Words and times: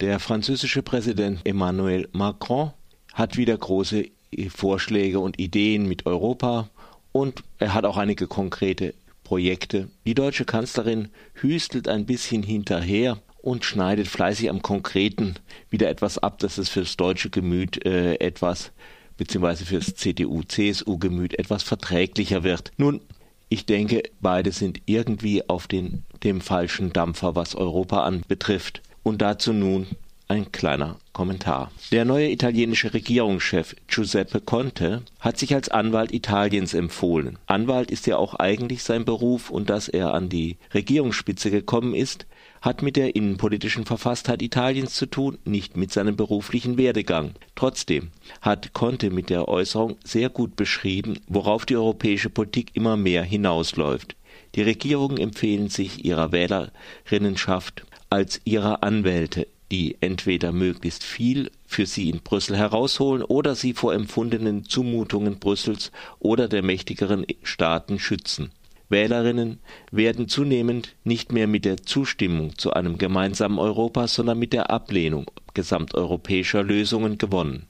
Der 0.00 0.18
französische 0.18 0.82
Präsident 0.82 1.40
Emmanuel 1.44 2.08
Macron 2.12 2.70
hat 3.12 3.36
wieder 3.36 3.54
große 3.54 4.06
Vorschläge 4.48 5.20
und 5.20 5.38
Ideen 5.38 5.86
mit 5.86 6.06
Europa 6.06 6.70
und 7.12 7.42
er 7.58 7.74
hat 7.74 7.84
auch 7.84 7.98
einige 7.98 8.26
konkrete 8.26 8.94
Projekte. 9.24 9.90
Die 10.06 10.14
deutsche 10.14 10.46
Kanzlerin 10.46 11.08
hüstelt 11.34 11.86
ein 11.86 12.06
bisschen 12.06 12.42
hinterher 12.42 13.18
und 13.42 13.66
schneidet 13.66 14.08
fleißig 14.08 14.48
am 14.48 14.62
Konkreten 14.62 15.34
wieder 15.68 15.90
etwas 15.90 16.16
ab, 16.16 16.38
dass 16.38 16.56
es 16.56 16.70
fürs 16.70 16.96
deutsche 16.96 17.28
Gemüt 17.28 17.84
äh, 17.84 18.14
etwas 18.14 18.72
beziehungsweise 19.18 19.66
fürs 19.66 19.96
CDU-CSU-Gemüt 19.96 21.38
etwas 21.38 21.62
verträglicher 21.62 22.42
wird. 22.42 22.72
Nun, 22.78 23.02
ich 23.50 23.66
denke, 23.66 24.04
beide 24.22 24.52
sind 24.52 24.80
irgendwie 24.86 25.46
auf 25.46 25.66
den, 25.66 26.04
dem 26.22 26.40
falschen 26.40 26.90
Dampfer, 26.90 27.34
was 27.34 27.54
Europa 27.54 28.02
anbetrifft. 28.02 28.80
Und 29.02 29.22
dazu 29.22 29.52
nun 29.52 29.86
ein 30.30 30.52
kleiner 30.52 30.96
Kommentar. 31.12 31.72
Der 31.90 32.04
neue 32.04 32.30
italienische 32.30 32.94
Regierungschef 32.94 33.74
Giuseppe 33.88 34.40
Conte 34.40 35.02
hat 35.18 35.38
sich 35.38 35.54
als 35.54 35.68
Anwalt 35.68 36.12
Italiens 36.12 36.72
empfohlen. 36.72 37.36
Anwalt 37.46 37.90
ist 37.90 38.06
ja 38.06 38.16
auch 38.16 38.34
eigentlich 38.34 38.84
sein 38.84 39.04
Beruf 39.04 39.50
und 39.50 39.68
dass 39.68 39.88
er 39.88 40.14
an 40.14 40.28
die 40.28 40.56
Regierungsspitze 40.72 41.50
gekommen 41.50 41.94
ist, 41.94 42.26
hat 42.62 42.82
mit 42.82 42.96
der 42.96 43.16
innenpolitischen 43.16 43.86
Verfasstheit 43.86 44.40
Italiens 44.40 44.94
zu 44.94 45.06
tun, 45.06 45.38
nicht 45.44 45.76
mit 45.76 45.92
seinem 45.92 46.14
beruflichen 46.14 46.78
Werdegang. 46.78 47.34
Trotzdem 47.56 48.10
hat 48.40 48.72
Conte 48.72 49.10
mit 49.10 49.30
der 49.30 49.48
Äußerung 49.48 49.96
sehr 50.04 50.28
gut 50.28 50.54
beschrieben, 50.54 51.18
worauf 51.26 51.66
die 51.66 51.76
europäische 51.76 52.30
Politik 52.30 52.70
immer 52.74 52.96
mehr 52.96 53.24
hinausläuft. 53.24 54.14
Die 54.54 54.62
Regierungen 54.62 55.18
empfehlen 55.18 55.68
sich 55.68 56.04
ihrer 56.04 56.32
Wählerinnenschaft 56.32 57.84
als 58.10 58.40
ihrer 58.44 58.82
Anwälte, 58.82 59.46
die 59.70 59.96
entweder 60.00 60.52
möglichst 60.52 61.04
viel 61.04 61.50
für 61.64 61.86
sie 61.86 62.10
in 62.10 62.20
Brüssel 62.20 62.56
herausholen 62.56 63.22
oder 63.22 63.54
sie 63.54 63.72
vor 63.72 63.94
empfundenen 63.94 64.64
Zumutungen 64.64 65.38
Brüssels 65.38 65.92
oder 66.18 66.48
der 66.48 66.62
mächtigeren 66.62 67.24
Staaten 67.42 68.00
schützen. 68.00 68.50
Wählerinnen 68.88 69.60
werden 69.92 70.26
zunehmend 70.26 70.96
nicht 71.04 71.30
mehr 71.30 71.46
mit 71.46 71.64
der 71.64 71.76
Zustimmung 71.84 72.58
zu 72.58 72.72
einem 72.72 72.98
gemeinsamen 72.98 73.60
Europa, 73.60 74.08
sondern 74.08 74.40
mit 74.40 74.52
der 74.52 74.70
Ablehnung 74.70 75.30
gesamteuropäischer 75.54 76.64
Lösungen 76.64 77.16
gewonnen. 77.16 77.66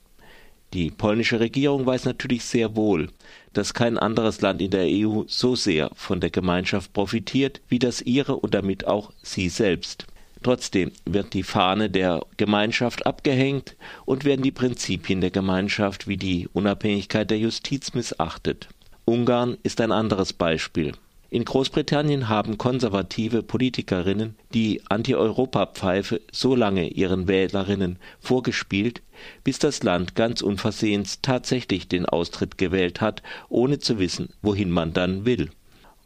Die 0.72 0.90
polnische 0.90 1.40
Regierung 1.40 1.84
weiß 1.84 2.04
natürlich 2.04 2.44
sehr 2.44 2.76
wohl, 2.76 3.08
dass 3.52 3.74
kein 3.74 3.98
anderes 3.98 4.40
Land 4.40 4.62
in 4.62 4.70
der 4.70 4.86
EU 4.86 5.24
so 5.26 5.56
sehr 5.56 5.90
von 5.94 6.20
der 6.20 6.30
Gemeinschaft 6.30 6.92
profitiert 6.92 7.60
wie 7.68 7.80
das 7.80 8.00
ihre 8.00 8.36
und 8.36 8.54
damit 8.54 8.86
auch 8.86 9.12
sie 9.22 9.48
selbst. 9.48 10.06
Trotzdem 10.42 10.92
wird 11.04 11.34
die 11.34 11.42
Fahne 11.42 11.90
der 11.90 12.24
Gemeinschaft 12.36 13.06
abgehängt 13.06 13.76
und 14.06 14.24
werden 14.24 14.42
die 14.42 14.50
Prinzipien 14.50 15.20
der 15.20 15.30
Gemeinschaft 15.30 16.08
wie 16.08 16.16
die 16.16 16.48
Unabhängigkeit 16.52 17.30
der 17.30 17.38
Justiz 17.38 17.92
missachtet. 17.92 18.68
Ungarn 19.04 19.58
ist 19.62 19.80
ein 19.80 19.92
anderes 19.92 20.32
Beispiel. 20.32 20.92
In 21.32 21.44
Großbritannien 21.44 22.28
haben 22.28 22.58
konservative 22.58 23.44
Politikerinnen 23.44 24.34
die 24.52 24.82
Anti-Europa-Pfeife 24.88 26.20
so 26.32 26.56
lange 26.56 26.88
ihren 26.88 27.28
Wählerinnen 27.28 28.00
vorgespielt, 28.18 29.00
bis 29.44 29.60
das 29.60 29.84
Land 29.84 30.16
ganz 30.16 30.42
unversehens 30.42 31.20
tatsächlich 31.22 31.86
den 31.86 32.04
Austritt 32.06 32.58
gewählt 32.58 33.00
hat, 33.00 33.22
ohne 33.48 33.78
zu 33.78 34.00
wissen, 34.00 34.30
wohin 34.42 34.70
man 34.70 34.92
dann 34.92 35.24
will. 35.24 35.50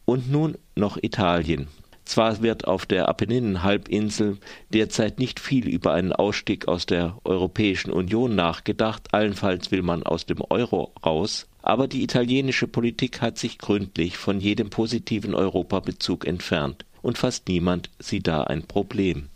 Und 0.04 0.30
nun 0.30 0.58
noch 0.76 0.98
Italien. 1.00 1.68
Zwar 2.04 2.42
wird 2.42 2.66
auf 2.66 2.84
der 2.84 3.08
Apenninenhalbinsel 3.08 4.38
derzeit 4.70 5.18
nicht 5.18 5.40
viel 5.40 5.66
über 5.66 5.92
einen 5.92 6.12
Ausstieg 6.12 6.68
aus 6.68 6.84
der 6.86 7.16
Europäischen 7.24 7.90
Union 7.90 8.34
nachgedacht, 8.34 9.08
allenfalls 9.12 9.70
will 9.70 9.82
man 9.82 10.02
aus 10.02 10.26
dem 10.26 10.42
Euro 10.50 10.92
raus, 11.04 11.46
aber 11.62 11.88
die 11.88 12.02
italienische 12.02 12.68
Politik 12.68 13.22
hat 13.22 13.38
sich 13.38 13.56
gründlich 13.58 14.18
von 14.18 14.38
jedem 14.38 14.68
positiven 14.68 15.34
Europabezug 15.34 16.26
entfernt, 16.26 16.84
und 17.00 17.16
fast 17.16 17.48
niemand 17.48 17.88
sieht 17.98 18.26
da 18.26 18.44
ein 18.44 18.64
Problem. 18.64 19.28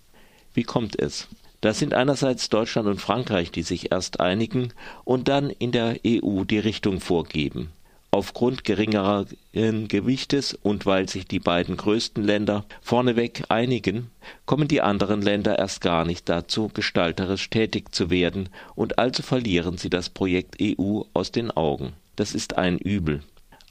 Wie 0.52 0.64
kommt 0.64 0.98
es? 0.98 1.26
Das 1.60 1.78
sind 1.78 1.94
einerseits 1.94 2.50
Deutschland 2.50 2.86
und 2.86 3.00
Frankreich, 3.00 3.50
die 3.50 3.62
sich 3.62 3.90
erst 3.90 4.20
einigen 4.20 4.72
und 5.04 5.28
dann 5.28 5.50
in 5.50 5.72
der 5.72 5.96
EU 6.06 6.44
die 6.44 6.58
Richtung 6.58 7.00
vorgeben. 7.00 7.70
Aufgrund 8.10 8.64
geringeren 8.64 9.26
Gewichtes 9.52 10.54
und 10.54 10.86
weil 10.86 11.08
sich 11.08 11.26
die 11.26 11.40
beiden 11.40 11.76
größten 11.76 12.24
Länder 12.24 12.64
vorneweg 12.80 13.44
einigen, 13.50 14.10
kommen 14.46 14.66
die 14.66 14.80
anderen 14.80 15.20
Länder 15.20 15.58
erst 15.58 15.82
gar 15.82 16.06
nicht 16.06 16.28
dazu, 16.28 16.70
gestalterisch 16.72 17.50
tätig 17.50 17.94
zu 17.94 18.08
werden, 18.08 18.48
und 18.74 18.98
also 18.98 19.22
verlieren 19.22 19.76
sie 19.76 19.90
das 19.90 20.08
Projekt 20.08 20.56
EU 20.62 21.02
aus 21.12 21.32
den 21.32 21.50
Augen. 21.50 21.92
Das 22.16 22.34
ist 22.34 22.56
ein 22.56 22.78
Übel. 22.78 23.22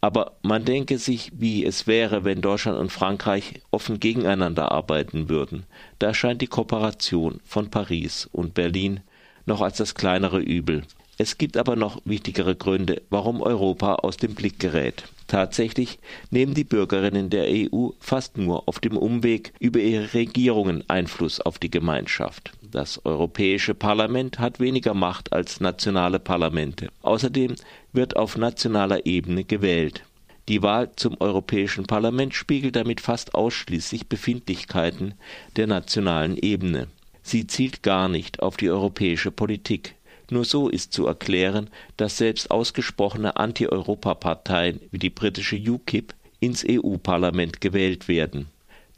Aber 0.01 0.37
man 0.43 0.63
denke 0.63 0.99
sich, 0.99 1.31
wie 1.33 1.65
es 1.65 1.87
wäre, 1.87 2.23
wenn 2.23 2.41
Deutschland 2.41 2.77
und 2.77 2.91
Frankreich 2.91 3.61
offen 3.71 3.99
gegeneinander 3.99 4.71
arbeiten 4.71 5.27
würden. 5.27 5.63
Da 5.97 6.13
scheint 6.13 6.43
die 6.43 6.47
Kooperation 6.47 7.39
von 7.43 7.71
Paris 7.71 8.29
und 8.31 8.53
Berlin 8.53 8.99
noch 9.47 9.61
als 9.61 9.77
das 9.77 9.95
kleinere 9.95 10.39
Übel. 10.39 10.83
Es 11.19 11.39
gibt 11.39 11.57
aber 11.57 11.75
noch 11.75 11.99
wichtigere 12.05 12.55
Gründe, 12.55 13.01
warum 13.09 13.41
Europa 13.41 13.95
aus 13.95 14.17
dem 14.17 14.35
Blick 14.35 14.59
gerät. 14.59 15.03
Tatsächlich 15.25 15.97
nehmen 16.29 16.53
die 16.53 16.63
Bürgerinnen 16.63 17.29
der 17.31 17.47
EU 17.49 17.89
fast 17.99 18.37
nur 18.37 18.67
auf 18.67 18.79
dem 18.79 18.95
Umweg 18.95 19.51
über 19.59 19.79
ihre 19.79 20.13
Regierungen 20.13 20.83
Einfluss 20.87 21.41
auf 21.41 21.57
die 21.57 21.71
Gemeinschaft. 21.71 22.51
Das 22.61 23.03
Europäische 23.03 23.73
Parlament 23.73 24.39
hat 24.39 24.59
weniger 24.59 24.93
Macht 24.93 25.33
als 25.33 25.59
nationale 25.59 26.19
Parlamente. 26.19 26.89
Außerdem 27.01 27.55
wird 27.93 28.15
auf 28.15 28.37
nationaler 28.37 29.05
Ebene 29.05 29.43
gewählt. 29.43 30.03
Die 30.47 30.61
Wahl 30.61 30.91
zum 30.95 31.19
Europäischen 31.19 31.87
Parlament 31.87 32.35
spiegelt 32.35 32.75
damit 32.75 33.01
fast 33.01 33.35
ausschließlich 33.35 34.07
Befindlichkeiten 34.07 35.15
der 35.57 35.67
nationalen 35.67 36.37
Ebene. 36.37 36.87
Sie 37.21 37.47
zielt 37.47 37.83
gar 37.83 38.07
nicht 38.07 38.41
auf 38.41 38.55
die 38.55 38.69
europäische 38.69 39.31
Politik. 39.31 39.96
Nur 40.29 40.43
so 40.43 40.67
ist 40.67 40.91
zu 40.91 41.07
erklären, 41.07 41.69
dass 41.95 42.17
selbst 42.17 42.51
ausgesprochene 42.51 43.37
Anti-Europa-Parteien 43.37 44.81
wie 44.91 44.99
die 44.99 45.09
britische 45.09 45.55
UKIP 45.55 46.13
ins 46.39 46.65
EU-Parlament 46.67 47.61
gewählt 47.61 48.07
werden. 48.07 48.47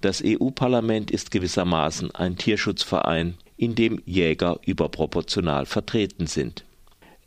Das 0.02 0.24
EU-Parlament 0.26 1.12
ist 1.12 1.30
gewissermaßen 1.30 2.16
ein 2.16 2.38
Tierschutzverein, 2.38 3.36
in 3.58 3.76
dem 3.76 4.02
Jäger 4.06 4.60
überproportional 4.66 5.66
vertreten 5.66 6.26
sind. 6.26 6.64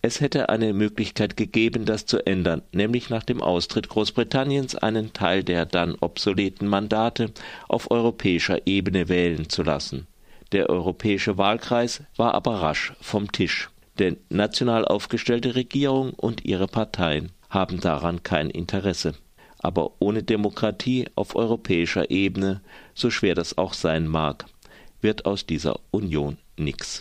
Es 0.04 0.20
hätte 0.20 0.48
eine 0.48 0.72
Möglichkeit 0.72 1.36
gegeben, 1.36 1.84
das 1.84 2.06
zu 2.06 2.26
ändern, 2.26 2.62
nämlich 2.72 3.08
nach 3.08 3.22
dem 3.22 3.40
Austritt 3.40 3.88
Großbritanniens 3.88 4.74
einen 4.74 5.12
Teil 5.12 5.44
der 5.44 5.64
dann 5.64 5.94
obsoleten 6.00 6.66
Mandate 6.66 7.30
auf 7.68 7.90
europäischer 7.90 8.66
Ebene 8.66 9.08
wählen 9.08 9.48
zu 9.48 9.62
lassen. 9.62 10.08
Der 10.50 10.68
europäische 10.68 11.38
Wahlkreis 11.38 12.02
war 12.16 12.34
aber 12.34 12.62
rasch 12.62 12.94
vom 13.00 13.30
Tisch 13.30 13.70
denn 13.98 14.16
national 14.28 14.84
aufgestellte 14.84 15.54
Regierungen 15.54 16.12
und 16.14 16.44
ihre 16.44 16.66
Parteien 16.66 17.32
haben 17.50 17.80
daran 17.80 18.22
kein 18.22 18.50
Interesse. 18.50 19.14
Aber 19.58 19.92
ohne 20.00 20.22
Demokratie 20.22 21.06
auf 21.14 21.36
europäischer 21.36 22.10
Ebene, 22.10 22.62
so 22.94 23.10
schwer 23.10 23.34
das 23.34 23.58
auch 23.58 23.74
sein 23.74 24.08
mag, 24.08 24.46
wird 25.00 25.24
aus 25.24 25.46
dieser 25.46 25.78
Union 25.90 26.38
nichts. 26.56 27.00